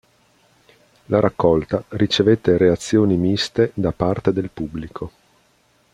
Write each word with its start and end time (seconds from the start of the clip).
La 1.05 1.19
raccolta 1.19 1.83
ricevette 1.89 2.57
reazioni 2.57 3.17
miste 3.17 3.69
da 3.75 3.91
parte 3.91 4.33
del 4.33 4.49
pubblico. 4.51 5.11